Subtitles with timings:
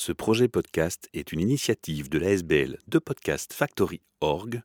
[0.00, 4.62] Ce projet podcast est une initiative de l'ASBL de Podcast Factory Org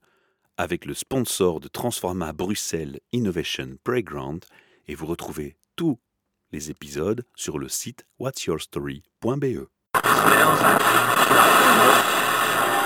[0.58, 4.46] avec le sponsor de Transforma Bruxelles Innovation Playground
[4.88, 5.98] et vous retrouvez tous
[6.51, 9.66] les épisodes sur le site whatsyourstory.be.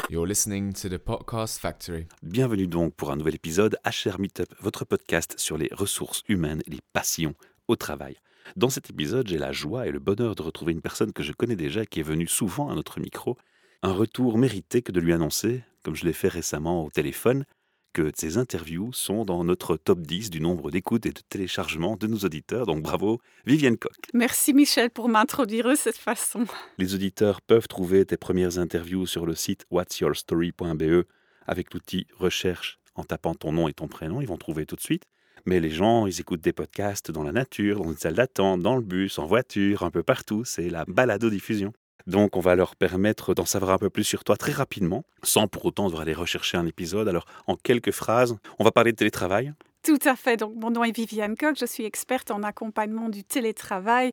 [0.09, 2.07] You're listening to the Podcast Factory.
[2.23, 6.71] Bienvenue donc pour un nouvel épisode HR Meetup, votre podcast sur les ressources humaines et
[6.71, 7.35] les passions
[7.67, 8.15] au travail.
[8.55, 11.33] Dans cet épisode, j'ai la joie et le bonheur de retrouver une personne que je
[11.33, 13.37] connais déjà qui est venue souvent à notre micro.
[13.83, 17.45] Un retour mérité que de lui annoncer, comme je l'ai fait récemment au téléphone,
[17.93, 22.07] que ces interviews sont dans notre top 10 du nombre d'écoutes et de téléchargements de
[22.07, 22.65] nos auditeurs.
[22.65, 23.95] Donc bravo, Vivienne Coq.
[24.13, 26.45] Merci Michel pour m'introduire de cette façon.
[26.77, 31.07] Les auditeurs peuvent trouver tes premières interviews sur le site whatsyourstory.be
[31.47, 34.21] avec l'outil recherche en tapant ton nom et ton prénom.
[34.21, 35.05] Ils vont trouver tout de suite.
[35.45, 38.75] Mais les gens, ils écoutent des podcasts dans la nature, dans une salle d'attente, dans
[38.75, 40.43] le bus, en voiture, un peu partout.
[40.45, 41.73] C'est la balado-diffusion.
[42.07, 45.47] Donc, on va leur permettre d'en savoir un peu plus sur toi très rapidement, sans
[45.47, 47.07] pour autant devoir aller rechercher un épisode.
[47.07, 49.53] Alors, en quelques phrases, on va parler de télétravail.
[49.83, 50.37] Tout à fait.
[50.37, 51.57] Donc, mon nom est Viviane Coq.
[51.59, 54.11] Je suis experte en accompagnement du télétravail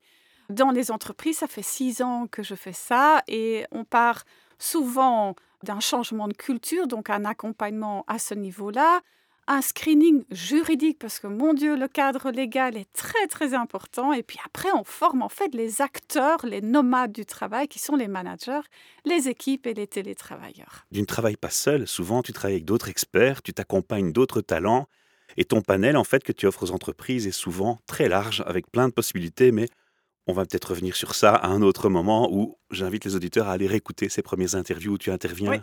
[0.51, 1.39] dans les entreprises.
[1.39, 4.25] Ça fait six ans que je fais ça et on part
[4.59, 9.01] souvent d'un changement de culture, donc un accompagnement à ce niveau-là
[9.47, 14.13] un screening juridique parce que mon Dieu, le cadre légal est très très important.
[14.13, 17.97] Et puis après, on forme en fait les acteurs, les nomades du travail qui sont
[17.97, 18.61] les managers,
[19.05, 20.87] les équipes et les télétravailleurs.
[20.93, 24.89] Tu ne travailles pas seul, souvent tu travailles avec d'autres experts, tu t'accompagnes d'autres talents.
[25.37, 28.71] Et ton panel en fait que tu offres aux entreprises est souvent très large avec
[28.71, 29.69] plein de possibilités, mais
[30.27, 33.53] on va peut-être revenir sur ça à un autre moment où j'invite les auditeurs à
[33.53, 35.59] aller réécouter ces premières interviews où tu interviens Oui.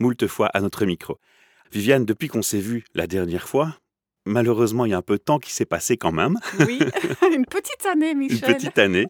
[0.00, 1.18] moult fois à notre micro.
[1.72, 3.76] Viviane, depuis qu'on s'est vu la dernière fois,
[4.26, 6.78] malheureusement, il y a un peu de temps qui s'est passé quand même, Oui,
[7.34, 8.54] une petite année, une Michel.
[8.56, 9.06] petite année.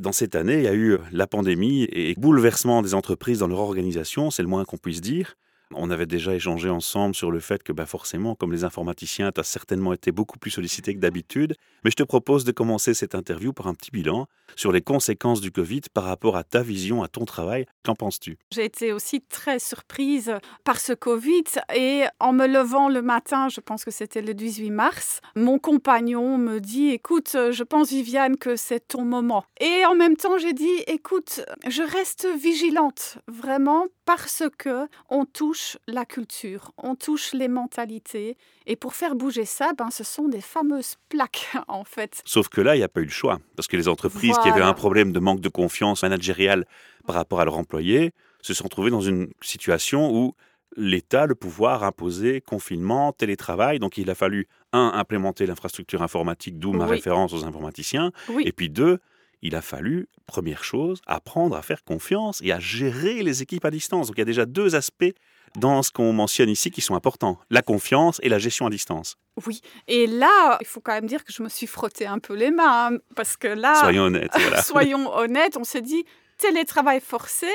[0.00, 3.60] Dans cette année, il y a eu la pandémie et bouleversement des entreprises dans leur
[3.60, 5.36] organisation, c'est le moins qu'on puisse dire.
[5.72, 9.40] On avait déjà échangé ensemble sur le fait que bah forcément, comme les informaticiens, tu
[9.40, 11.54] as certainement été beaucoup plus sollicité que d'habitude.
[11.84, 15.40] Mais je te propose de commencer cette interview par un petit bilan sur les conséquences
[15.40, 17.66] du Covid par rapport à ta vision, à ton travail.
[17.84, 18.38] Qu'en penses-tu?
[18.52, 20.34] J'ai été aussi très surprise
[20.64, 21.44] par ce Covid
[21.74, 26.38] et en me levant le matin, je pense que c'était le 18 mars, mon compagnon
[26.38, 29.44] me dit écoute, je pense Viviane que c'est ton moment.
[29.60, 35.78] Et en même temps, j'ai dit écoute, je reste vigilante vraiment parce que on touche
[35.86, 40.40] la culture, on touche les mentalités et pour faire bouger ça, ben ce sont des
[40.40, 42.22] fameuses plaques en fait.
[42.24, 43.38] Sauf que là, il n'y a pas eu le choix.
[43.56, 46.66] Parce que les entreprises qui avaient un problème de manque de confiance managériale
[47.06, 48.12] par rapport à leurs employés
[48.42, 50.34] se sont trouvées dans une situation où
[50.76, 53.78] l'État, le pouvoir imposait confinement, télétravail.
[53.78, 56.96] Donc il a fallu, un, implémenter l'infrastructure informatique, d'où ma Oui.
[56.96, 58.12] référence aux informaticiens.
[58.28, 58.42] Oui.
[58.44, 58.98] Et puis deux,
[59.40, 63.70] il a fallu, première chose, apprendre à faire confiance et à gérer les équipes à
[63.70, 64.08] distance.
[64.08, 65.12] Donc il y a déjà deux aspects
[65.56, 67.38] dans ce qu'on mentionne ici qui sont importants.
[67.50, 69.16] La confiance et la gestion à distance.
[69.46, 72.34] Oui, et là, il faut quand même dire que je me suis frotté un peu
[72.34, 74.30] les mains, hein, parce que là, Soyons honnêtes.
[74.32, 74.62] Voilà.
[74.62, 76.04] soyons honnêtes, on s'est dit,
[76.38, 77.50] télétravail forcé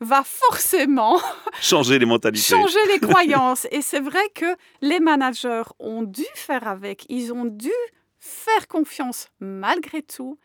[0.00, 1.20] va forcément
[1.60, 2.54] Changer les mentalités.
[2.54, 3.66] changer les croyances.
[3.70, 7.72] Et c'est vrai que les managers ont dû faire avec, ils ont dû
[8.18, 10.38] faire confiance malgré tout.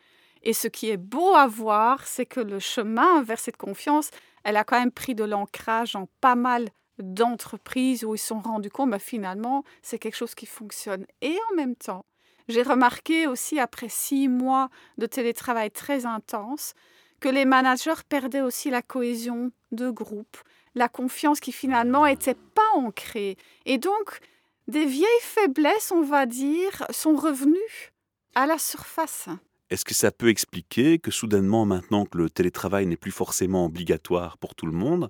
[0.43, 4.11] Et ce qui est beau à voir, c'est que le chemin vers cette confiance,
[4.43, 6.67] elle a quand même pris de l'ancrage en pas mal
[6.99, 11.05] d'entreprises où ils se sont rendus compte, bah, finalement, c'est quelque chose qui fonctionne.
[11.21, 12.05] Et en même temps,
[12.47, 16.73] j'ai remarqué aussi après six mois de télétravail très intense
[17.19, 20.37] que les managers perdaient aussi la cohésion de groupe,
[20.75, 23.37] la confiance qui finalement n'était pas ancrée.
[23.65, 24.19] Et donc,
[24.67, 27.93] des vieilles faiblesses, on va dire, sont revenues
[28.35, 29.29] à la surface.
[29.69, 34.37] Est-ce que ça peut expliquer que soudainement, maintenant que le télétravail n'est plus forcément obligatoire
[34.37, 35.09] pour tout le monde,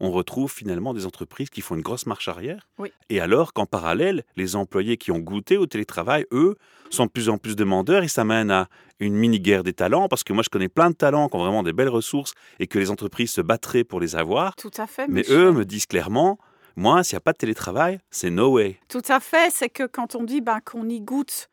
[0.00, 2.90] on retrouve finalement des entreprises qui font une grosse marche arrière Oui.
[3.10, 6.56] Et alors qu'en parallèle, les employés qui ont goûté au télétravail, eux,
[6.90, 8.68] sont de plus en plus demandeurs et ça mène à
[8.98, 11.62] une mini-guerre des talents parce que moi je connais plein de talents qui ont vraiment
[11.62, 14.56] des belles ressources et que les entreprises se battraient pour les avoir.
[14.56, 15.06] Tout à fait.
[15.06, 15.36] Mais Michel.
[15.36, 16.38] eux me disent clairement,
[16.76, 18.80] moi, s'il n'y a pas de télétravail, c'est no way.
[18.88, 21.50] Tout à fait, c'est que quand on dit ben, qu'on y goûte,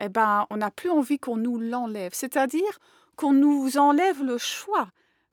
[0.00, 2.12] eh ben, on n'a plus envie qu'on nous l'enlève.
[2.14, 2.78] C'est-à-dire
[3.16, 4.88] qu'on nous enlève le choix.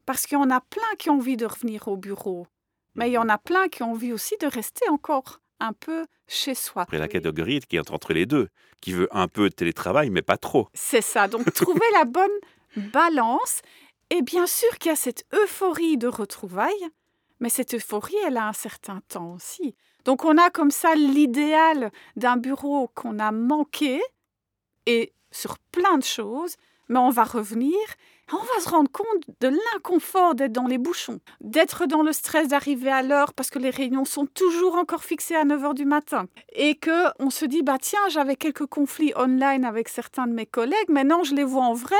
[0.06, 2.48] Parce qu'il y en a plein qui ont envie de revenir au bureau.
[2.96, 6.06] Mais il y en a plein qui ont envie aussi de rester encore un peu
[6.28, 6.84] chez soi.
[6.84, 8.50] Après la catégorie qui est entre les deux,
[8.82, 10.68] qui veut un peu de télétravail, mais pas trop.
[10.74, 11.28] C'est ça.
[11.28, 12.32] Donc, trouver la bonne
[12.94, 13.62] balance.
[14.10, 16.90] Et bien sûr qu'il y a cette euphorie de retrouvailles,
[17.40, 19.76] mais cette euphorie, elle a un certain temps aussi.
[20.06, 24.02] Donc, on a comme ça l'idéal d'un bureau qu'on a manqué,
[24.86, 26.56] et sur plein de choses,
[26.90, 27.80] mais on va revenir.
[28.32, 32.48] On va se rendre compte de l'inconfort d'être dans les bouchons, d'être dans le stress
[32.48, 36.26] d'arriver à l'heure parce que les réunions sont toujours encore fixées à 9h du matin.
[36.54, 40.48] Et que on se dit, bah tiens, j'avais quelques conflits online avec certains de mes
[40.48, 41.96] collègues, maintenant je les vois en vrai.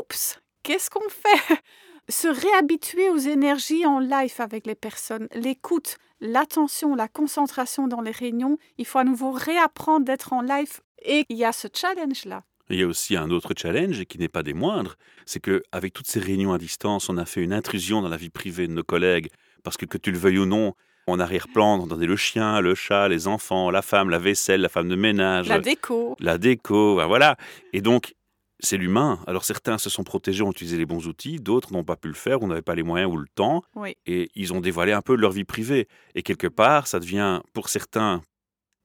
[0.00, 1.60] Oups, qu'est-ce qu'on fait?
[2.08, 8.10] Se réhabituer aux énergies en live avec les personnes, l'écoute, l'attention, la concentration dans les
[8.10, 10.80] réunions, il faut à nouveau réapprendre d'être en live.
[11.02, 12.44] Et il y a ce challenge-là.
[12.70, 14.96] Il y a aussi un autre challenge, et qui n'est pas des moindres,
[15.26, 18.16] c'est que avec toutes ces réunions à distance, on a fait une intrusion dans la
[18.16, 19.28] vie privée de nos collègues,
[19.62, 20.74] parce que que tu le veuilles ou non,
[21.06, 24.70] en arrière-plan, on entendait le chien, le chat, les enfants, la femme, la vaisselle, la
[24.70, 26.16] femme de ménage, La déco.
[26.20, 27.36] la déco, ben voilà.
[27.74, 28.14] Et donc,
[28.60, 29.20] c'est l'humain.
[29.26, 32.14] Alors certains se sont protégés, ont utilisé les bons outils, d'autres n'ont pas pu le
[32.14, 33.94] faire, ou n'avaient pas les moyens ou le temps, Oui.
[34.06, 35.86] et ils ont dévoilé un peu leur vie privée.
[36.14, 38.22] Et quelque part, ça devient, pour certains,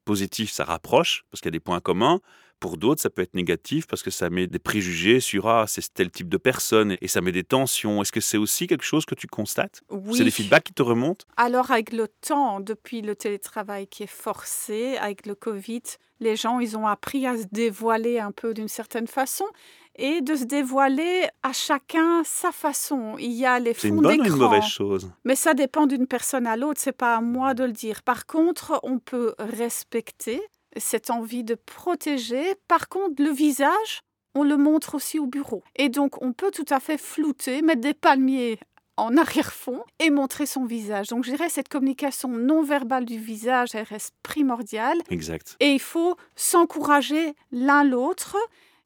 [0.06, 2.20] positif, ça rapproche, parce qu'il y a des points communs.
[2.60, 5.94] Pour d'autres, ça peut être négatif parce que ça met des préjugés sur ah, c'est
[5.94, 8.02] tel type de personne et ça met des tensions.
[8.02, 9.82] Est-ce que c'est aussi quelque chose que tu constates?
[9.90, 10.18] Oui.
[10.18, 11.26] C'est des feedbacks qui te remontent?
[11.38, 15.84] Alors, avec le temps, depuis le télétravail qui est forcé, avec le Covid,
[16.20, 19.46] les gens, ils ont appris à se dévoiler un peu d'une certaine façon
[19.96, 23.16] et de se dévoiler à chacun sa façon.
[23.20, 25.12] Il y a les C'est fonds une bonne ou une d'écran, mauvaise chose?
[25.24, 28.04] Mais ça dépend d'une personne à l'autre, c'est pas à moi de le dire.
[28.04, 30.42] Par contre, on peut respecter
[30.80, 32.56] cette envie de protéger.
[32.68, 34.02] Par contre, le visage,
[34.36, 35.64] on le montre aussi au bureau.
[35.76, 38.60] Et donc, on peut tout à fait flouter, mettre des palmiers
[38.98, 41.08] en arrière-fond et montrer son visage.
[41.08, 44.98] Donc, je dirais cette communication non verbale du visage, elle reste primordiale.
[45.10, 45.56] Exact.
[45.60, 48.36] Et il faut s'encourager l'un l'autre.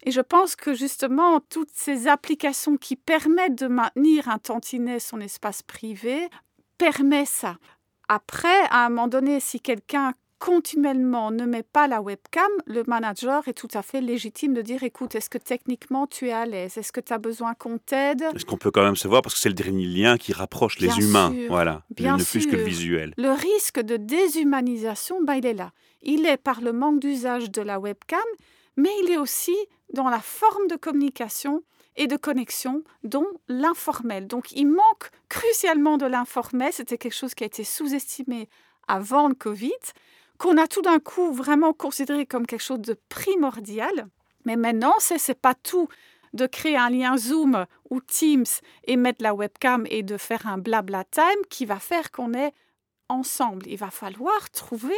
[0.03, 5.19] Et je pense que justement, toutes ces applications qui permettent de maintenir un tantinet, son
[5.21, 6.29] espace privé,
[6.77, 7.57] permet ça.
[8.09, 10.13] Après, à un moment donné, si quelqu'un
[10.43, 14.83] continuellement ne met pas la webcam, le manager est tout à fait légitime de dire
[14.83, 16.77] écoute, est-ce que techniquement tu es à l'aise?
[16.77, 18.25] Est-ce que tu as besoin qu'on t'aide?
[18.35, 19.21] Est-ce qu'on peut quand même se voir?
[19.21, 22.45] Parce que c'est le dernier lien qui rapproche les humains, sûr, voilà, bien ne plus
[22.45, 22.67] que le sûr.
[22.67, 23.13] visuel.
[23.17, 25.71] Le risque de déshumanisation, ben, il est là.
[26.01, 28.19] Il est par le manque d'usage de la webcam,
[28.75, 29.55] mais il est aussi
[29.93, 31.63] dans la forme de communication
[31.95, 34.27] et de connexion, dont l'informel.
[34.27, 36.73] Donc il manque crucialement de l'informel.
[36.73, 38.49] C'était quelque chose qui a été sous-estimé
[38.89, 39.71] avant le Covid,
[40.37, 44.07] qu'on a tout d'un coup vraiment considéré comme quelque chose de primordial.
[44.45, 45.87] Mais maintenant, c'est c'est pas tout
[46.33, 48.45] de créer un lien Zoom ou Teams
[48.85, 52.53] et mettre la webcam et de faire un blabla time qui va faire qu'on est
[53.09, 53.67] ensemble.
[53.67, 54.95] Il va falloir trouver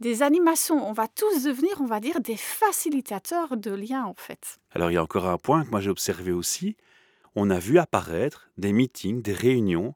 [0.00, 0.86] des animations.
[0.86, 4.58] On va tous devenir, on va dire, des facilitateurs de liens en fait.
[4.72, 6.76] Alors il y a encore un point que moi j'ai observé aussi.
[7.34, 9.94] On a vu apparaître des meetings, des réunions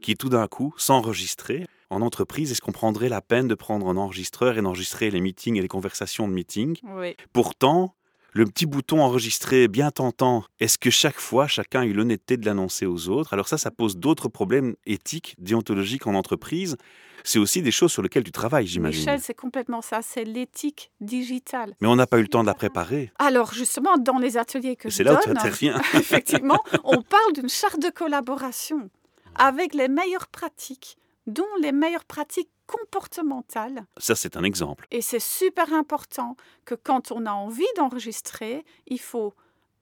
[0.00, 2.52] qui tout d'un coup s'enregistraient en entreprise.
[2.52, 5.68] Est-ce qu'on prendrait la peine de prendre un enregistreur et d'enregistrer les meetings et les
[5.68, 6.78] conversations de meetings?
[6.84, 7.16] Oui.
[7.32, 7.94] Pourtant,
[8.32, 12.46] le petit bouton enregistré bien tentant, est-ce que chaque fois chacun a eu l'honnêteté de
[12.46, 13.32] l'annoncer aux autres?
[13.32, 16.76] Alors ça, ça pose d'autres problèmes éthiques, déontologiques en entreprise.
[17.24, 19.00] C'est aussi des choses sur lesquelles tu travailles, j'imagine.
[19.00, 21.74] Michel, c'est complètement ça, c'est l'éthique digitale.
[21.80, 23.10] Mais on n'a pas eu le temps de la préparer.
[23.18, 25.80] Alors justement, dans les ateliers que je C'est là où tu donne, interviens.
[25.94, 28.88] effectivement, on parle d'une charte de collaboration
[29.34, 30.96] avec les meilleures pratiques,
[31.28, 33.86] dont les meilleures pratiques comportementales.
[33.96, 34.86] Ça, c'est un exemple.
[34.90, 39.34] Et c'est super important que quand on a envie d'enregistrer, il faut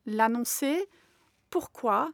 [0.05, 0.89] l'annoncer,
[1.51, 2.11] pourquoi,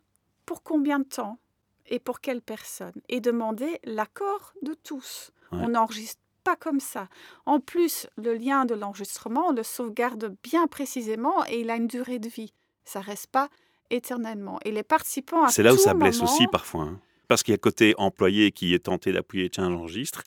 [0.47, 1.39] pour combien de temps?
[1.87, 5.33] Et pour quelle personne, et demander l'accord de tous.
[5.51, 5.59] Ouais.
[5.63, 7.09] On n'enregistre pas comme ça.
[7.45, 11.89] En plus, le lien de l'enregistrement, on le sauvegarde bien précisément et il a une
[11.89, 12.55] durée de vie.
[12.85, 13.49] Ça reste pas
[13.91, 14.59] éternellement.
[14.65, 16.85] Et les participants, C'est là où ça blesse aussi parfois.
[16.85, 17.01] hein.
[17.29, 20.23] Parce qu'il y a côté employé qui est tenté d'appuyer tiens, j'enregistre,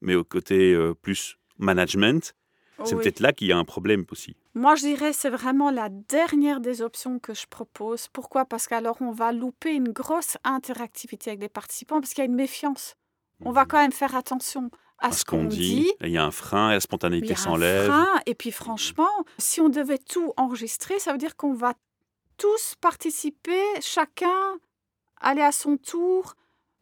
[0.00, 2.34] mais au côté euh, plus management,
[2.84, 3.02] c'est Oui.
[3.02, 4.36] peut-être là qu'il y a un problème aussi.
[4.54, 8.08] Moi, je dirais c'est vraiment la dernière des options que je propose.
[8.12, 8.44] Pourquoi?
[8.44, 12.30] Parce qu'alors on va louper une grosse interactivité avec les participants parce qu'il y a
[12.30, 12.94] une méfiance.
[13.44, 16.30] On va quand même faire attention à À ce qu'on dit, il y a un
[16.30, 17.86] frein, la Il y spontanéité a un s'enlève.
[17.86, 21.74] frein, et puis franchement, si on devait tout enregistrer, ça veut dire qu'on va
[22.38, 24.58] tous participer, chacun
[25.24, 26.34] aller à son tour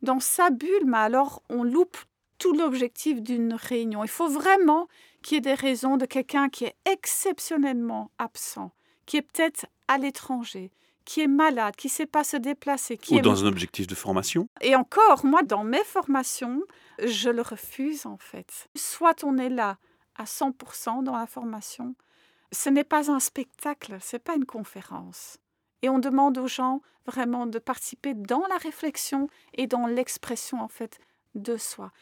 [0.03, 1.97] dans sa bulle, mais alors on loupe
[2.39, 4.03] tout l'objectif d'une réunion.
[4.05, 4.89] Il faut vraiment
[5.23, 8.73] qu'il y ait des raisons de quelqu'un qui est exceptionnellement absent,
[9.07, 10.73] qui est peut-être à l'étranger,
[11.05, 13.87] qui est malade, qui ne sait pas se déplacer, qui Ou est dans un objectif
[13.87, 14.49] de formation.
[14.61, 16.61] et encore, moi, dans mes formations,
[17.03, 18.69] je le refuse en fait.
[18.77, 19.79] Soit on est là
[20.17, 21.95] à 100% dans la formation,
[22.51, 25.39] ce n'est pas un spectacle, ce n'est pas une conférence.
[25.83, 30.69] Et on demande aux gens vraiment de participer dans la réflexion et dans l'expression en
[30.69, 30.99] fait
[31.35, 31.93] de soi.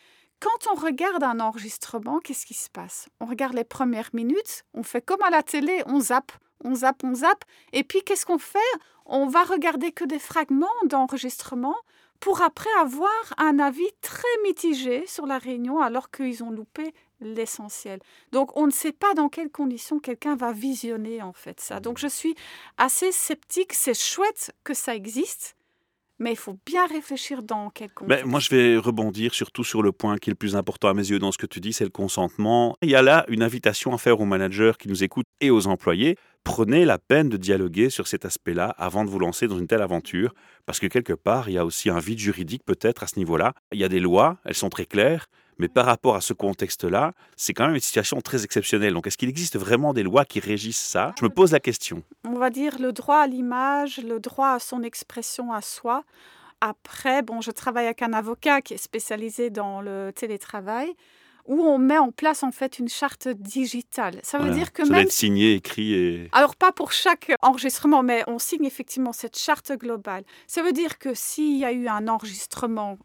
[0.40, 3.08] quand on regarde un enregistrement, qu'est-ce qui se passe?
[3.20, 6.32] On regarde les premières minutes, on fait comme à la télé, on zappe,
[6.64, 8.58] on zappe, on zappe, et puis qu'est-ce qu'on fait?
[9.04, 11.76] On va regarder que des fragments d'enregistrement
[12.20, 18.00] pour après avoir un avis très mitigé sur la réunion alors qu'ils ont loupé l'essentiel.
[18.32, 21.80] Donc on ne sait pas dans quelles conditions quelqu'un va visionner en fait ça.
[21.80, 22.34] Donc je suis
[22.78, 25.56] assez sceptique, c'est chouette que ça existe,
[26.20, 28.24] mais il faut bien réfléchir dans quel contexte.
[28.24, 30.94] Ben, moi, je vais rebondir surtout sur le point qui est le plus important à
[30.94, 32.76] mes yeux dans ce que tu dis, c'est le consentement.
[32.82, 35.66] Il y a là une invitation à faire aux managers qui nous écoutent et aux
[35.66, 36.16] employés.
[36.44, 39.82] Prenez la peine de dialoguer sur cet aspect-là avant de vous lancer dans une telle
[39.82, 40.35] aventure,
[40.66, 43.52] parce que quelque part, il y a aussi un vide juridique peut-être à ce niveau-là.
[43.73, 45.26] Il y a des lois, elles sont très claires,
[45.59, 48.94] mais par rapport à ce contexte-là, c'est quand même une situation très exceptionnelle.
[48.94, 51.14] Donc, est-ce qu'il existe vraiment des lois qui régissent ça?
[51.18, 52.02] Je me pose la question.
[52.25, 56.04] On va dire le droit à l'image, le droit à son expression à soi.
[56.62, 60.94] Après, bon, je travaille avec un avocat qui est spécialisé dans le télétravail
[61.50, 64.21] où on met en place en fait une charte digitale.
[64.23, 64.57] Ça veut Voilà.
[64.57, 66.28] dire que ça doit même être signé, écrit et...
[66.30, 70.23] alors pas pour chaque enregistrement, mais on signe effectivement cette charte globale.
[70.47, 72.99] Ça veut dire que s'il y a eu un enregistrement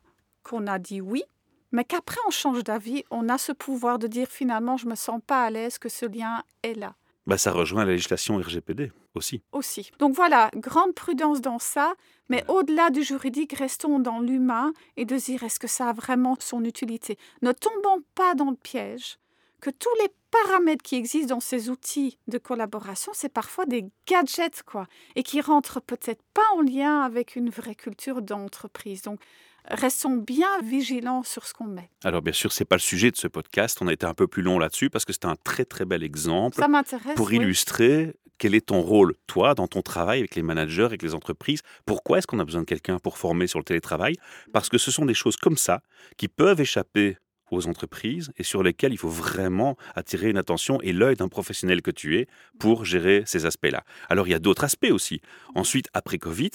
[0.43, 1.23] qu'on a dit oui,
[1.71, 5.19] mais qu'après on change d'avis, on a ce pouvoir de dire finalement je me sens
[5.25, 6.93] pas à l'aise que ce lien est là
[7.27, 9.41] Bah, ça rejoint la législation RGPD aussi.
[9.51, 9.91] aussi.
[9.99, 11.93] Donc voilà, grande prudence dans ça,
[12.29, 16.35] mais au-delà du juridique, restons dans l'humain et de dire est-ce que ça a vraiment
[16.39, 17.17] son utilité?
[17.41, 19.17] Ne tombons pas dans le piège
[19.61, 24.61] que tous les paramètres qui existent dans ces outils de collaboration, c'est parfois des gadgets,
[24.63, 29.01] quoi, et qui rentrent peut-être pas en lien avec une vraie culture d'entreprise.
[29.01, 29.19] Donc,
[29.69, 31.89] restons bien vigilants sur ce qu'on met.
[32.03, 33.77] Alors bien sûr, c'est pas le sujet de ce podcast.
[33.81, 36.03] On a été un peu plus long là-dessus parce que c'était un très très bel
[36.03, 37.15] exemple Ça m'intéresse.
[37.15, 37.37] pour oui.
[37.37, 41.61] illustrer quel est ton rôle, toi, dans ton travail avec les managers, avec les entreprises.
[41.85, 44.15] Pourquoi est-ce qu'on a besoin de quelqu'un pour former sur le télétravail?
[44.51, 45.81] Parce que ce sont des choses comme ça
[46.17, 47.17] qui peuvent échapper
[47.51, 51.81] aux entreprises et sur lesquelles il faut vraiment attirer une attention et l'œil d'un professionnel
[51.81, 52.27] que tu es
[52.59, 53.83] pour gérer ces aspects-là.
[54.09, 55.21] Alors il y a d'autres aspects aussi.
[55.53, 56.49] Ensuite, après Covid,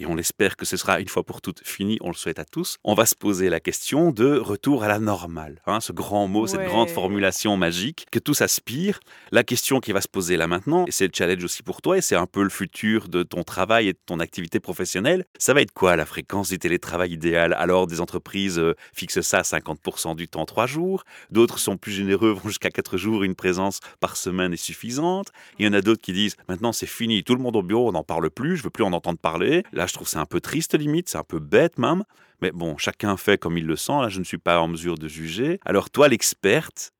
[0.00, 2.44] et on espère que ce sera une fois pour toutes fini, on le souhaite à
[2.44, 5.60] tous, on va se poser la question de retour à la normale.
[5.66, 9.00] hein, ce grand mot, cette grande formulation magique que tous aspirent.
[9.30, 11.98] La question qui va se poser là maintenant, et c'est le challenge aussi pour toi,
[11.98, 15.52] et c'est un peu le futur de ton travail et de ton activité professionnelle, ça
[15.52, 17.52] va être quoi la fréquence du télétravail idéal?
[17.52, 21.92] Alors des entreprises euh, fixent ça à 50% du temps, 3 jours, d'autres sont plus
[21.92, 25.28] généreux, vont jusqu'à 4 jours, une présence par semaine est suffisante.
[25.58, 27.88] Il y en a d'autres qui disent maintenant c'est fini, tout le monde au bureau,
[27.88, 29.62] on n'en parle plus, je veux plus en entendre parler.
[29.72, 32.04] Là, je trouve c'est un peu triste limite, c'est un peu bête même.
[32.40, 34.00] Mais bon, chacun fait comme il le sent.
[34.00, 35.60] Là, je ne suis pas en mesure de juger.
[35.64, 36.92] Alors toi, l'experte,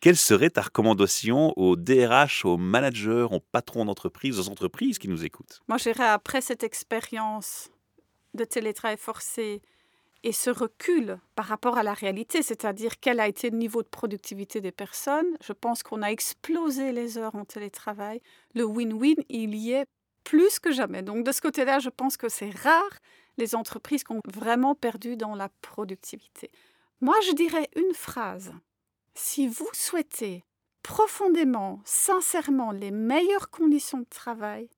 [0.00, 5.24] quelle serait ta recommandation aux DRH, aux managers, aux patrons d'entreprise, aux entreprises qui nous
[5.24, 5.62] écoutent?
[5.66, 7.70] Moi, je dirais après cette expérience
[8.34, 9.62] de télétravail forcé
[10.24, 13.88] et ce recul par rapport à la réalité, c'est-à-dire quel a été le niveau de
[13.88, 18.20] productivité des personnes, je pense qu'on a explosé les heures en télétravail.
[18.54, 19.86] Le win-win, il y est
[20.24, 21.02] plus que jamais.
[21.02, 22.90] Donc de ce côté-là, je pense que c'est rare
[23.36, 26.50] les entreprises qui ont vraiment perdu dans la productivité.
[27.00, 28.52] Moi, je dirais une phrase.
[29.14, 30.44] Si vous souhaitez
[30.82, 34.68] profondément, sincèrement les meilleures conditions de travail,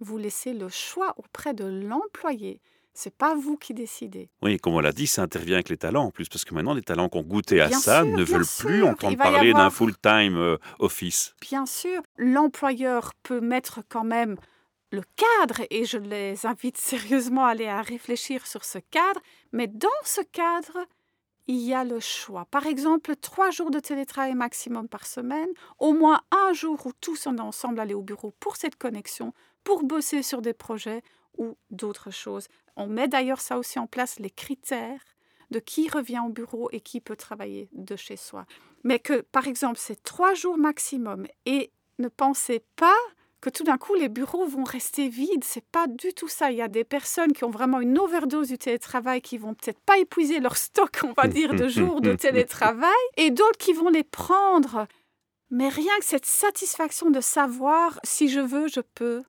[0.00, 2.60] vous laissez le choix auprès de l'employé.
[2.92, 4.30] C'est pas vous qui décidez.
[4.40, 6.72] Oui, comme on l'a dit, ça intervient avec les talents en plus, parce que maintenant,
[6.72, 9.68] les talents qui ont goûté à Bien ça sûr, ne veulent plus entendre parler d'un
[9.68, 11.34] full-time euh, office.
[11.42, 14.36] Bien sûr, l'employeur peut mettre quand même
[14.90, 19.20] le cadre et je les invite sérieusement à aller à réfléchir sur ce cadre,
[19.52, 20.86] mais dans ce cadre,
[21.48, 22.44] il y a le choix.
[22.46, 27.26] Par exemple, trois jours de télétravail maximum par semaine, au moins un jour où tous
[27.26, 29.32] est ensemble aller au bureau pour cette connexion,
[29.64, 31.02] pour bosser sur des projets
[31.38, 32.48] ou d'autres choses.
[32.76, 35.00] On met d'ailleurs ça aussi en place, les critères
[35.50, 38.46] de qui revient au bureau et qui peut travailler de chez soi.
[38.82, 42.96] Mais que, par exemple, c'est trois jours maximum et ne pensez pas
[43.46, 45.44] que tout d'un coup les bureaux vont rester vides.
[45.44, 46.50] C'est pas du tout ça.
[46.50, 49.78] Il y a des personnes qui ont vraiment une overdose du télétravail qui vont peut-être
[49.86, 53.88] pas épuiser leur stock, on va dire, de jours de télétravail et d'autres qui vont
[53.88, 54.86] les prendre.
[55.50, 59.22] Mais rien que cette satisfaction de savoir si je veux, je peux.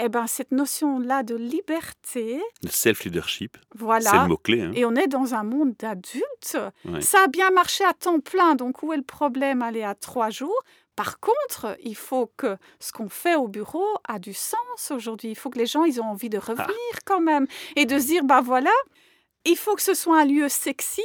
[0.00, 4.22] Eh ben, cette notion-là de liberté, Le self-leadership, c'est voilà.
[4.22, 4.62] le mot-clé.
[4.62, 4.70] hein.
[4.74, 6.56] Et on est dans un monde d'adultes.
[6.84, 7.00] Ouais.
[7.00, 9.60] Ça a bien marché à temps plein, donc où est le problème?
[9.62, 10.60] Aller à trois jours.
[10.98, 15.30] Par contre, il faut que ce qu'on fait au bureau a du sens aujourd'hui.
[15.30, 16.66] Il faut que les gens ils ont envie de revenir
[17.06, 18.72] quand même et de se dire bah voilà,
[19.44, 21.04] il faut que ce soit un lieu sexy,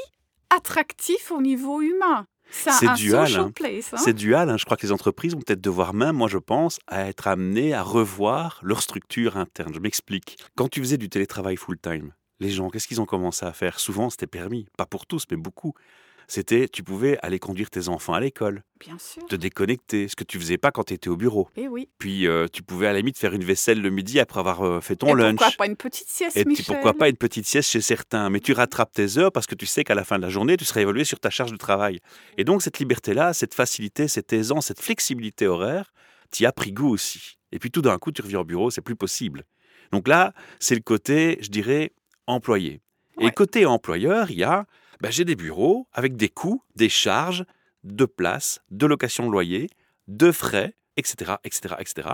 [0.50, 2.25] attractif au niveau humain.
[2.50, 3.51] C'est C'est dual, hein.
[3.59, 3.97] hein.
[3.97, 4.50] C'est dual.
[4.50, 4.57] hein.
[4.57, 7.73] Je crois que les entreprises vont peut-être devoir même, moi je pense, à être amenées
[7.75, 9.73] à revoir leur structure interne.
[9.75, 10.38] Je m'explique.
[10.55, 13.79] Quand tu faisais du télétravail full-time, les gens, qu'est-ce qu'ils ont commencé à faire?
[13.79, 14.67] Souvent, c'était permis.
[14.77, 15.73] Pas pour tous, mais beaucoup.
[16.27, 19.25] C'était tu pouvais aller conduire tes enfants à l'école, Bien sûr.
[19.27, 21.49] te déconnecter, ce que tu faisais pas quand tu étais au bureau.
[21.55, 21.89] Et oui.
[21.99, 24.81] Puis euh, tu pouvais à la limite faire une vaisselle le midi après avoir euh,
[24.81, 25.37] fait ton Et lunch.
[25.37, 28.39] pourquoi pas une petite sieste, Et Michel pourquoi pas une petite sieste chez certains, mais
[28.39, 30.65] tu rattrapes tes heures parce que tu sais qu'à la fin de la journée, tu
[30.65, 31.99] seras évalué sur ta charge de travail.
[32.37, 35.93] Et donc cette liberté-là, cette facilité, cette aisance, cette flexibilité horaire,
[36.31, 37.37] tu y as pris goût aussi.
[37.51, 39.43] Et puis tout d'un coup, tu reviens au bureau, c'est plus possible.
[39.91, 41.91] Donc là, c'est le côté, je dirais,
[42.25, 42.81] employé.
[43.19, 44.65] Et côté employeur, il y a,
[45.03, 47.43] ben, j'ai des bureaux avec des coûts, des charges,
[47.83, 49.69] de place, de location de loyer,
[50.07, 52.10] de frais, etc., etc., etc.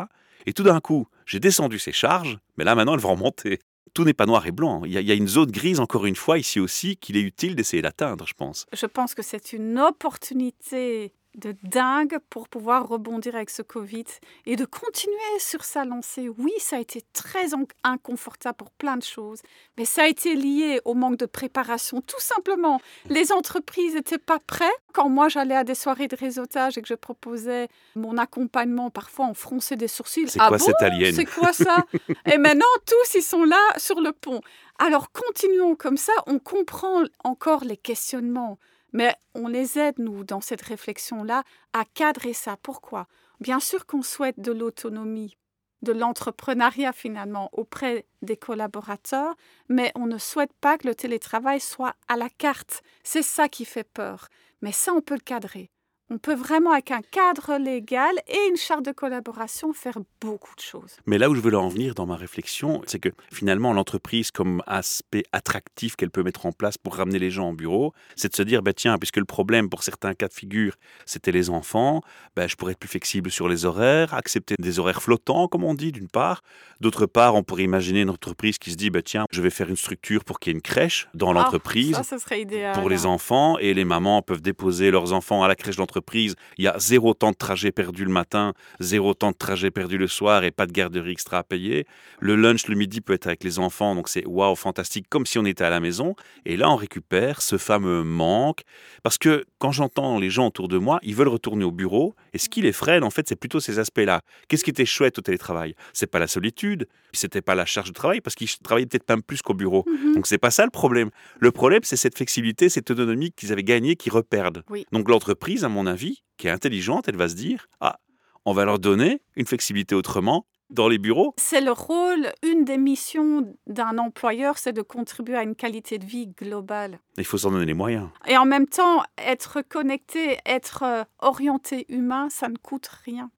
[0.47, 3.59] Et tout d'un coup, j'ai descendu ces charges, mais là maintenant, elles vont remonter.
[3.93, 4.85] Tout n'est pas noir et blanc.
[4.85, 7.15] Il y, a, il y a une zone grise, encore une fois, ici aussi, qu'il
[7.15, 8.65] est utile d'essayer d'atteindre, je pense.
[8.73, 14.05] Je pense que c'est une opportunité de dingue pour pouvoir rebondir avec ce Covid
[14.45, 16.29] et de continuer sur sa lancée.
[16.37, 17.49] Oui, ça a été très
[17.83, 19.41] inconfortable pour plein de choses,
[19.77, 22.01] mais ça a été lié au manque de préparation.
[22.01, 24.69] Tout simplement, les entreprises n'étaient pas prêtes.
[24.93, 29.27] Quand moi j'allais à des soirées de réseautage et que je proposais mon accompagnement, parfois
[29.27, 30.27] on fronçait des sourcils.
[30.27, 31.13] C'est ah quoi bon cette alien?
[31.13, 31.85] C'est quoi ça?
[32.25, 34.41] Et maintenant, tous, ils sont là sur le pont.
[34.79, 36.13] Alors, continuons comme ça.
[36.25, 38.57] On comprend encore les questionnements,
[38.93, 41.43] mais on les aide, nous, dans cette réflexion-là,
[41.73, 42.57] à cadrer ça.
[42.61, 43.07] Pourquoi?
[43.39, 45.37] Bien sûr qu'on souhaite de l'autonomie,
[45.81, 49.35] de l'entrepreneuriat, finalement, auprès des collaborateurs,
[49.69, 52.81] mais on ne souhaite pas que le télétravail soit à la carte.
[53.03, 54.27] C'est ça qui fait peur.
[54.61, 55.71] Mais ça, on peut le cadrer.
[56.11, 60.61] On peut vraiment, avec un cadre légal et une charte de collaboration, faire beaucoup de
[60.61, 60.97] choses.
[61.05, 64.63] Mais là où je veux en venir dans ma réflexion, c'est que finalement, l'entreprise, comme
[64.65, 68.35] aspect attractif qu'elle peut mettre en place pour ramener les gens au bureau, c'est de
[68.35, 70.73] se dire, bah, tiens, puisque le problème pour certains cas de figure,
[71.05, 72.01] c'était les enfants,
[72.35, 75.75] bah, je pourrais être plus flexible sur les horaires, accepter des horaires flottants, comme on
[75.75, 76.41] dit, d'une part.
[76.81, 79.69] D'autre part, on pourrait imaginer une entreprise qui se dit, bah, tiens, je vais faire
[79.69, 81.95] une structure pour qu'il y ait une crèche dans l'entreprise.
[81.95, 82.73] Ah, serait idéal.
[82.73, 85.98] pour les enfants et les mamans peuvent déposer leurs enfants à la crèche d'entreprise.
[86.13, 89.97] Il y a zéro temps de trajet perdu le matin, zéro temps de trajet perdu
[89.97, 91.85] le soir et pas de garderie extra à payer.
[92.19, 95.37] Le lunch le midi peut être avec les enfants, donc c'est waouh, fantastique, comme si
[95.37, 96.15] on était à la maison.
[96.45, 98.61] Et là, on récupère ce fameux manque.
[99.03, 102.37] Parce que quand j'entends les gens autour de moi, ils veulent retourner au bureau et
[102.37, 104.21] ce qui les freine, en fait, c'est plutôt ces aspects-là.
[104.47, 105.75] Qu'est-ce qui était chouette au télétravail?
[105.93, 109.23] C'est pas la solitude, c'était pas la charge de travail parce qu'ils travaillaient peut-être même
[109.23, 109.85] plus qu'au bureau.
[109.87, 110.15] Mhm.
[110.15, 111.09] Donc c'est pas ça le problème.
[111.39, 114.63] Le problème, c'est cette flexibilité, cette autonomie qu'ils avaient gagnée, qu'ils reperdent.
[114.69, 114.85] Oui.
[114.91, 117.99] Donc l'entreprise, à mon avis, qui est intelligente, elle va se dire ah,
[118.45, 121.33] on va leur donner une flexibilité autrement dans les bureaux.
[121.37, 126.05] C'est le rôle, une des missions d'un employeur, c'est de contribuer à une qualité de
[126.05, 126.99] vie globale.
[127.17, 128.09] Il faut s'en donner les moyens.
[128.27, 133.31] Et en même temps, être connecté, être euh, orienté humain, ça ne coûte rien.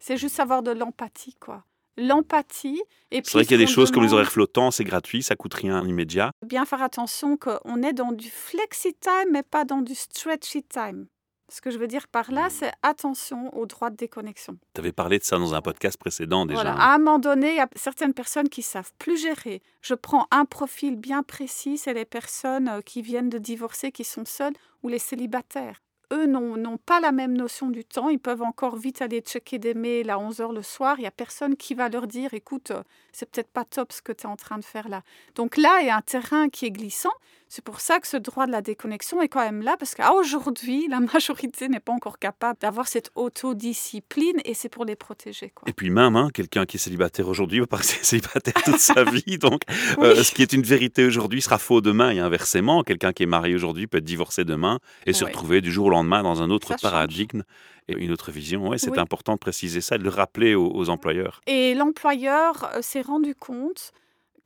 [0.00, 1.64] C'est juste avoir de l'empathie, quoi.
[1.96, 2.82] L'empathie.
[3.12, 5.54] C'est vrai qu'il y a des choses comme les horaires flottants, c'est gratuit, ça coûte
[5.54, 6.32] rien immédiat.
[6.44, 11.06] Bien faire attention qu'on est dans du flexi-time, mais pas dans du stretchy-time.
[11.52, 14.56] Ce que je veux dire par là, c'est attention au droit de déconnexion.
[14.72, 16.62] Tu avais parlé de ça dans un podcast précédent déjà.
[16.62, 16.76] Voilà.
[16.80, 19.60] À un moment donné, il y a certaines personnes qui savent plus gérer.
[19.82, 24.02] Je prends un profil bien précis, c'est les personnes euh, qui viennent de divorcer, qui
[24.02, 25.82] sont seules, ou les célibataires.
[26.10, 28.08] Eux n'ont n'ont pas la même notion du temps.
[28.08, 30.94] Ils peuvent encore vite aller checker des mails à 11h le soir.
[30.96, 32.82] Il n'y a personne qui va leur dire, écoute, euh,
[33.12, 35.02] c'est peut-être pas top ce que tu es en train de faire là.
[35.34, 37.12] Donc là, il y a un terrain qui est glissant.
[37.48, 40.88] C'est pour ça que ce droit de la déconnexion est quand même là, parce qu'aujourd'hui,
[40.88, 45.52] la majorité n'est pas encore capable d'avoir cette autodiscipline et c'est pour les protéger.
[45.54, 45.68] Quoi.
[45.68, 49.04] Et puis même, hein, quelqu'un qui est célibataire aujourd'hui va pas rester célibataire toute sa
[49.10, 49.36] vie.
[49.36, 49.62] Donc,
[49.98, 52.10] euh, ce qui est une vérité aujourd'hui sera faux demain.
[52.10, 55.70] Et inversement, quelqu'un qui est marié aujourd'hui peut être divorcé demain et se retrouver du
[55.70, 57.42] jour au lendemain dans un autre Ça change.
[57.88, 58.68] Et une autre vision.
[58.68, 58.98] Ouais, c'est Oui.
[58.98, 61.40] important de préciser ça, de le rappeler aux, aux employeurs.
[61.46, 63.92] Et l'employeur euh, s'est rendu compte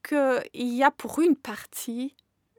[0.07, 2.15] qu'il y a pour une partie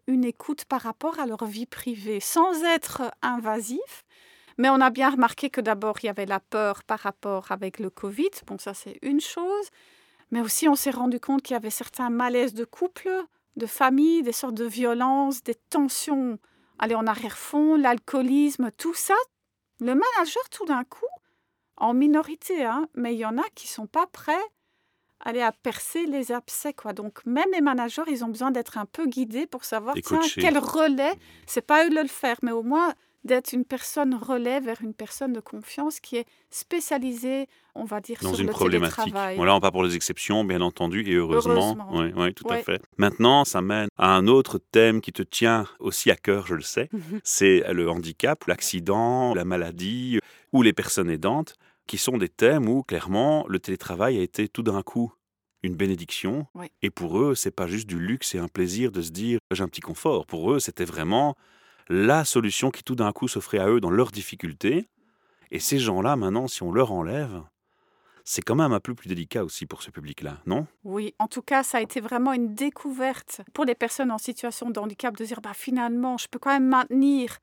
[0.07, 4.03] une écoute par rapport à leur vie privée, sans être invasif.
[4.57, 7.77] Mais on a bien remarqué que d'abord, il y avait la peur par rapport avec
[7.79, 8.29] le Covid.
[8.47, 9.67] Bon, ça, c'est une chose.
[10.31, 13.09] Mais aussi, on s'est rendu compte qu'il y avait certains malaises de couple,
[13.57, 16.39] de famille, des sortes de violences, des tensions.
[16.79, 19.15] Allez, en arrière-fond, l'alcoolisme, tout ça.
[19.79, 21.05] Le manager, tout d'un coup,
[21.77, 24.33] en minorité, hein, mais il y en a qui sont pas prêts
[25.19, 26.93] aller à percer les abcès quoi.
[26.93, 30.57] Donc même les managers, ils ont besoin d'être un peu guidés pour savoir tiens, quel
[30.57, 31.13] relais.
[31.45, 32.93] C'est pas eux de le faire, mais au moins
[33.27, 38.17] d'être une personne relais vers une personne de confiance qui est spécialisée, on va dire,
[38.21, 39.13] Dans sur une le problématique.
[39.35, 41.75] Voilà, on part pour les exceptions, bien entendu, et heureusement.
[41.77, 41.89] Heureusement.
[41.91, 42.81] Oui, oui, tout à fait.
[42.97, 46.61] Maintenant, ça mène à un autre thème qui te tient aussi à cœur, je le
[46.61, 46.89] sais.
[46.91, 47.19] Mhm.
[47.23, 50.19] c'est le handicap, l'accident, la maladie
[50.53, 54.63] ou les personnes aidantes, qui sont des thèmes où clairement le télétravail a été tout
[54.63, 55.13] d'un coup
[55.63, 56.47] une bénédiction.
[56.81, 59.63] Et pour eux, c'est pas juste du luxe et un plaisir de se dire j'ai
[59.63, 60.25] un petit confort.
[60.25, 61.35] Pour eux, c'était vraiment
[61.89, 64.87] la solution qui tout d'un coup s'offrait à eux dans leurs difficultés.
[65.51, 67.43] Et ces gens-là, maintenant, si on leur enlève,
[68.25, 70.67] c'est quand même un peu plus délicat aussi pour ce public-là, non?
[70.83, 74.69] Oui, en tout cas, ça a été vraiment une découverte pour les personnes en situation
[74.69, 77.37] de handicap de dire bah, finalement, je peux quand même maintenir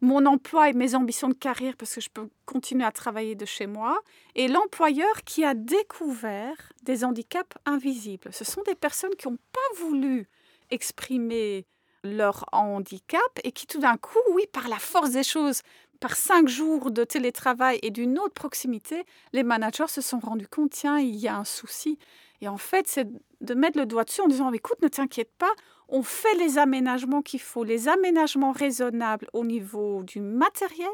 [0.00, 3.44] mon emploi et mes ambitions de carrière parce que je peux continuer à travailler de
[3.44, 4.00] chez moi.
[4.34, 8.32] Et l'employeur qui a découvert des handicaps invisibles.
[8.32, 10.28] Ce sont des personnes qui n'ont pas voulu
[10.70, 11.66] exprimer
[12.04, 15.62] leur handicap et qui tout d'un coup, oui, par la force des choses,
[16.00, 20.70] par cinq jours de télétravail et d'une autre proximité, les managers se sont rendus compte,
[20.70, 21.98] tiens, il y a un souci.
[22.40, 23.06] Et en fait, c'est
[23.40, 25.52] de mettre le doigt dessus en disant, écoute, ne t'inquiète pas,
[25.88, 30.90] on fait les aménagements qu'il faut, les aménagements raisonnables au niveau du matériel,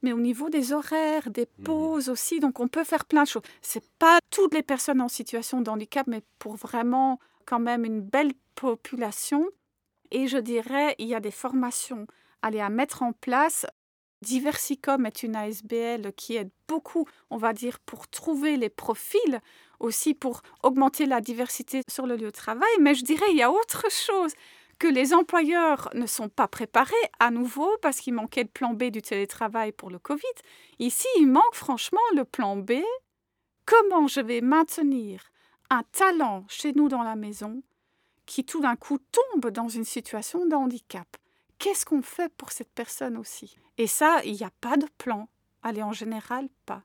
[0.00, 2.40] mais au niveau des horaires, des mmh pauses aussi.
[2.40, 3.42] Donc, on peut faire plein de choses.
[3.60, 8.00] C'est pas toutes les personnes en situation de handicap, mais pour vraiment quand même une
[8.00, 9.46] belle population.
[10.10, 12.06] Et je dirais, il y a des formations
[12.42, 13.66] aller à mettre en place
[14.22, 19.40] Diversicom est une ASBL qui aide beaucoup, on va dire, pour trouver les profils,
[19.78, 22.68] aussi pour augmenter la diversité sur le lieu de travail.
[22.80, 24.32] Mais je dirais, il y a autre chose
[24.78, 28.84] que les employeurs ne sont pas préparés à nouveau parce qu'il manquait le plan B
[28.84, 30.24] du télétravail pour le Covid.
[30.78, 32.72] Ici, il manque franchement le plan B.
[33.66, 35.30] Comment je vais maintenir
[35.70, 37.62] un talent chez nous dans la maison
[38.26, 41.16] qui tout d'un coup tombe dans une situation de handicap
[41.58, 43.56] qu'est-ce qu'on fait pour cette personne aussi?
[43.78, 45.28] Et ça, il n'y a pas de plan.
[45.62, 46.82] Allez, en général, pas.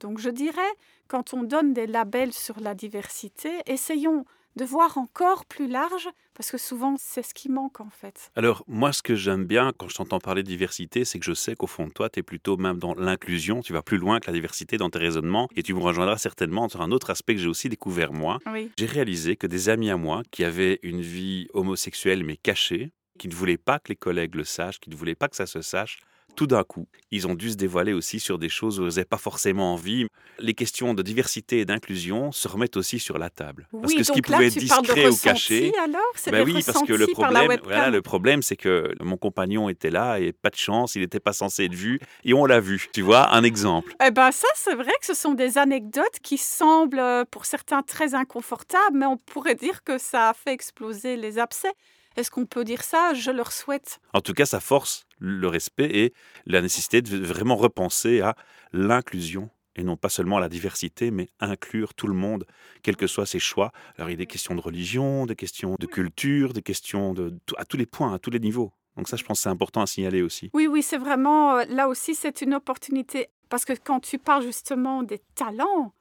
[0.00, 0.60] Donc je dirais,
[1.08, 4.24] quand on donne des labels sur la diversité, essayons
[4.56, 8.30] de voir encore plus large, parce que souvent c'est ce qui manque en fait.
[8.36, 11.34] Alors moi ce que j'aime bien quand je t'entends parler de diversité, c'est que je
[11.34, 14.20] sais qu'au fond de toi, tu es plutôt même dans l'inclusion, tu vas plus loin
[14.20, 17.34] que la diversité dans tes raisonnements, et tu me rejoindras certainement sur un autre aspect
[17.34, 18.38] que j'ai aussi découvert moi.
[18.76, 23.28] J'ai réalisé que des amis à moi qui avaient une vie homosexuelle mais cachée, qui
[23.28, 25.62] ne voulaient pas que les collègues le sachent, qui ne voulaient pas que ça se
[25.62, 25.98] sache,
[26.34, 29.04] tout d'un coup, ils ont dû se dévoiler aussi sur des choses où ils n'avaient
[29.04, 30.06] pas forcément envie.
[30.38, 33.68] Les questions de diversité et d'inclusion se remettent aussi sur la table.
[33.80, 35.72] parce que ce qui pouvait être discret ou caché.
[35.82, 39.90] Alors, ben oui, parce que le problème, voilà, le problème, c'est que mon compagnon était
[39.90, 42.88] là et pas de chance, il n'était pas censé être vu et on l'a vu.
[42.92, 43.94] Tu vois, un exemple.
[44.04, 47.82] Eh ben ça, c'est vrai que ce sont des anecdotes qui semblent euh, pour certains
[47.82, 51.72] très inconfortables, mais on pourrait dire que ça a fait exploser les abcès.
[52.16, 53.14] Est-ce qu'on peut dire ça?
[53.14, 54.00] Je leur souhaite.
[54.12, 56.14] En tout cas, ça force le respect et
[56.46, 58.34] la nécessité de vraiment repenser à
[58.72, 62.44] l'inclusion et non pas seulement à la diversité, mais inclure tout le monde,
[62.82, 63.72] quels que soient ses choix.
[63.96, 67.38] Alors il y a des questions de religion, des questions de culture, des questions de,
[67.56, 68.72] à tous les points, à tous les niveaux.
[68.96, 70.50] Donc ça, je pense que c'est important à signaler aussi.
[70.52, 73.28] Oui, oui, c'est vraiment, euh, là aussi, c'est une opportunité.
[73.48, 75.94] Parce que quand tu parles justement des talents,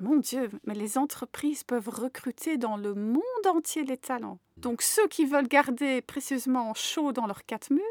[0.00, 4.40] mon Dieu, mais les entreprises peuvent recruter dans le monde entier les talents.
[4.56, 7.82] Donc ceux qui veulent garder précieusement chaud dans leurs quatre murs,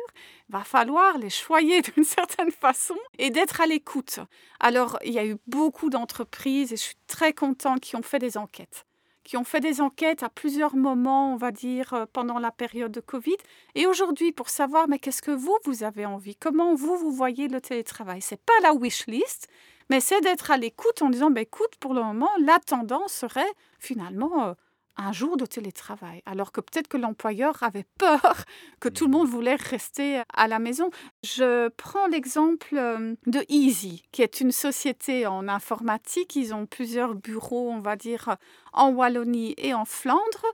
[0.49, 4.19] va falloir les choyer d'une certaine façon et d'être à l'écoute.
[4.59, 8.19] Alors il y a eu beaucoup d'entreprises et je suis très contente qui ont fait
[8.19, 8.85] des enquêtes
[9.23, 12.91] qui ont fait des enquêtes à plusieurs moments, on va dire, euh, pendant la période
[12.91, 13.37] de Covid.
[13.75, 16.35] Et aujourd'hui, pour savoir, mais qu'est-ce que vous, vous avez envie?
[16.35, 18.21] Comment vous, vous voyez le télétravail?
[18.21, 19.47] C'est pas la wish list,
[19.89, 23.51] mais c'est d'être à l'écoute en disant, bah, écoute, pour le moment, la tendance serait
[23.79, 24.53] finalement euh,
[24.97, 28.45] un jour de télétravail, alors que peut-être que l'employeur avait peur
[28.79, 30.89] que tout le monde voulait rester à la maison.
[31.23, 36.35] Je prends l'exemple euh, de Easy, qui est une société en informatique.
[36.35, 38.37] Ils ont plusieurs bureaux, on va dire,
[38.71, 40.45] en Wallonie et en Flandre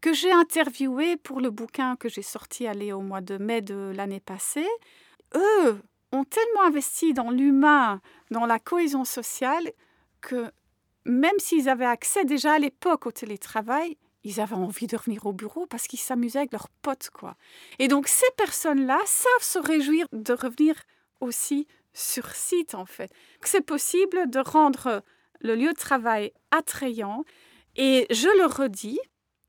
[0.00, 3.90] que j'ai interviewé pour le bouquin que j'ai sorti aller au mois de mai de
[3.96, 4.68] l'année passée.
[5.34, 5.80] Eux
[6.12, 9.72] ont tellement investi dans l'humain, dans la cohésion sociale,
[10.20, 10.50] que
[11.04, 15.32] même s'ils avaient accès déjà à l'époque au télétravail, ils avaient envie de revenir au
[15.32, 17.36] bureau parce qu'ils s'amusaient avec leurs potes, quoi.
[17.78, 20.74] Et donc ces personnes-là savent se réjouir de revenir
[21.20, 23.12] aussi sur site, en fait.
[23.42, 25.02] C'est possible de rendre
[25.40, 27.24] le lieu de travail attrayant.
[27.76, 28.98] Et je le redis,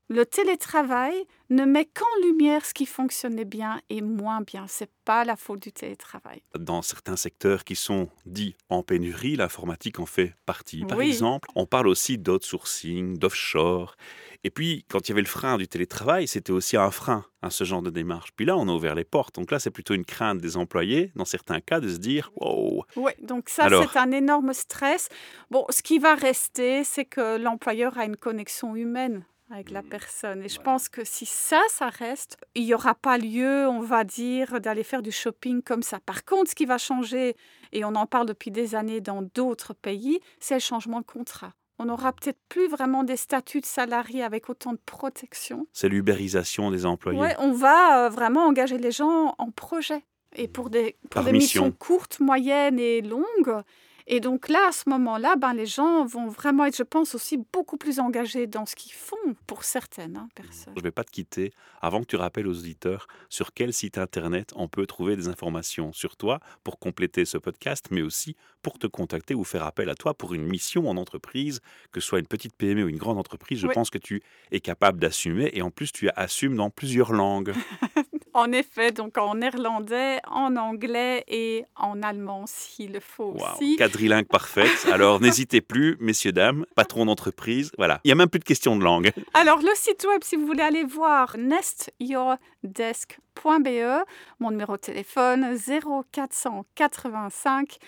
[0.08, 1.14] le télétravail
[1.50, 4.66] ne met qu'en lumière ce qui fonctionnait bien et moins bien.
[4.68, 6.42] C'est pas la faute du télétravail.
[6.58, 10.84] Dans certains secteurs qui sont dits en pénurie, l'informatique en fait partie.
[10.84, 13.96] Par exemple, on parle aussi d'outsourcing, d'offshore.
[14.44, 17.50] Et puis, quand il y avait le frein du télétravail, c'était aussi un frein à
[17.50, 18.30] ce genre de démarche.
[18.36, 19.36] Puis là, on a ouvert les portes.
[19.36, 22.84] Donc là, c'est plutôt une crainte des employés, dans certains cas, de se dire wow.
[22.96, 25.08] Oui, donc ça, c'est un énorme stress.
[25.50, 29.88] Bon, ce qui va rester, c'est que l'employeur a une connexion humaine avec la mmh.
[29.88, 30.42] personne.
[30.42, 34.04] Et je pense que si ça, ça reste, il n'y aura pas lieu, on va
[34.04, 36.00] dire, d'aller faire du shopping comme ça.
[36.00, 37.36] Par contre, ce qui va changer,
[37.72, 41.52] et on en parle depuis des années dans d'autres pays, c'est le changement de contrat.
[41.78, 45.66] On n'aura peut-être plus vraiment des statuts de salariés avec autant de protection.
[45.72, 47.20] C'est l'ubérisation des employés.
[47.20, 50.02] Ouais, on va euh, vraiment engager les gens en projet
[50.34, 51.64] et pour des, pour des mission.
[51.66, 53.62] missions courtes, moyennes et longues.
[54.08, 57.38] Et donc là, à ce moment-là, ben, les gens vont vraiment être, je pense, aussi
[57.52, 59.16] beaucoup plus engagés dans ce qu'ils font
[59.48, 60.74] pour certaines hein, personnes.
[60.76, 61.50] Je ne vais pas te quitter
[61.82, 65.92] avant que tu rappelles aux auditeurs sur quel site internet on peut trouver des informations
[65.92, 69.94] sur toi pour compléter ce podcast, mais aussi pour te contacter ou faire appel à
[69.96, 73.18] toi pour une mission en entreprise, que ce soit une petite PME ou une grande
[73.18, 73.58] entreprise.
[73.58, 73.74] Je Oui.
[73.74, 77.52] pense que tu es capable d'assumer et en plus tu assumes dans plusieurs langues.
[78.36, 83.76] En effet, donc en néerlandais, en anglais et en allemand s'il le faut aussi.
[83.96, 84.86] Quadrilingue parfaite.
[84.92, 87.72] Alors n'hésitez plus, messieurs, dames, patrons d'entreprise.
[87.78, 89.10] Voilà, il n'y a même plus de question de langue.
[89.32, 94.04] Alors, le site web, si vous voulez aller voir, nestyourdesk.be,
[94.38, 97.78] mon numéro de téléphone 0485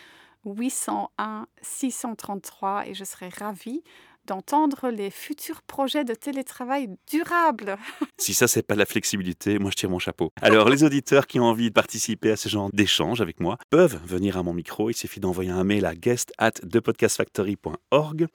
[0.47, 3.83] 801 633 et je serai ravie
[4.29, 7.77] d'entendre les futurs projets de télétravail durable.
[8.21, 10.33] Si ça, c'est pas la flexibilité, moi je tire mon chapeau.
[10.43, 13.99] Alors, les auditeurs qui ont envie de participer à ce genre d'échange avec moi peuvent
[14.05, 14.91] venir à mon micro.
[14.91, 18.27] Il suffit d'envoyer un mail à guest at thepodcastfactory.org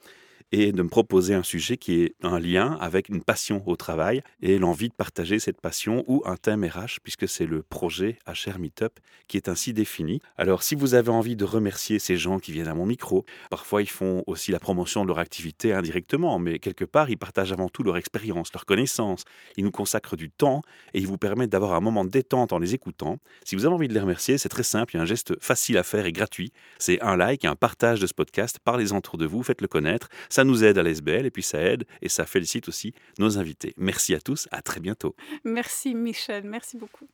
[0.52, 4.22] et de me proposer un sujet qui est un lien avec une passion au travail
[4.40, 8.58] et l'envie de partager cette passion ou un thème RH puisque c'est le projet HR
[8.58, 10.20] Meetup qui est ainsi défini.
[10.36, 13.82] Alors si vous avez envie de remercier ces gens qui viennent à mon micro, parfois
[13.82, 17.68] ils font aussi la promotion de leur activité indirectement, mais quelque part ils partagent avant
[17.68, 19.24] tout leur expérience, leur connaissance,
[19.56, 22.58] ils nous consacrent du temps et ils vous permettent d'avoir un moment de détente en
[22.58, 23.18] les écoutant.
[23.44, 25.34] Si vous avez envie de les remercier, c'est très simple, il y a un geste
[25.40, 26.52] facile à faire et gratuit.
[26.78, 30.08] C'est un like et un partage de ce podcast, parlez-en autour de vous, faites-le connaître.
[30.34, 33.72] Ça nous aide à l'SBL et puis ça aide et ça félicite aussi nos invités.
[33.76, 35.14] Merci à tous, à très bientôt.
[35.44, 37.06] Merci Michel, merci beaucoup.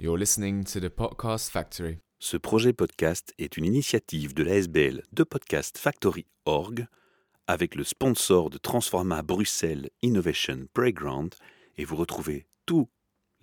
[0.00, 1.98] You're listening to the Podcast Factory.
[2.18, 6.88] Ce projet podcast est une initiative de l'ASBL de Podcast Factory Org
[7.46, 11.36] avec le sponsor de Transforma Bruxelles Innovation Playground
[11.76, 12.88] et vous retrouvez tous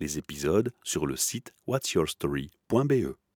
[0.00, 3.18] les épisodes sur le site whatsyourstory.be.